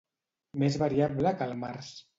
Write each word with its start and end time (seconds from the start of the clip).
Més 0.63 0.79
variable 0.85 1.37
que 1.41 1.51
el 1.51 1.57
març. 1.67 1.97